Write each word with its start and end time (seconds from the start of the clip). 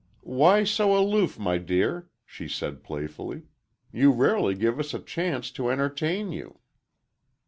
"Why 0.31 0.63
so 0.63 0.97
aloof, 0.97 1.37
my 1.37 1.59
dear," 1.59 2.09
she 2.25 2.47
said, 2.47 2.83
playfully. 2.83 3.43
"You 3.91 4.11
rarely 4.11 4.55
give 4.55 4.79
us 4.79 4.95
a 4.95 4.99
chance 4.99 5.51
to 5.51 5.69
entertain 5.69 6.31
you." 6.31 6.57